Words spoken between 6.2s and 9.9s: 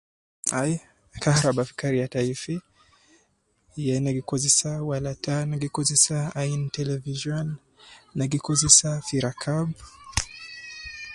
ayin television ,na gi kozesa fi rakab